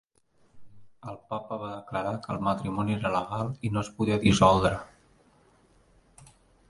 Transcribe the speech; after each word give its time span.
El 1.11 1.17
papa 1.33 1.57
va 1.63 1.69
declarar 1.73 2.13
que 2.23 2.33
el 2.35 2.41
matrimoni 2.47 2.95
era 2.97 3.13
legal 3.17 3.51
i 3.69 3.71
no 3.75 3.85
es 3.85 3.93
podia 4.01 4.19
dissoldre. 4.25 4.73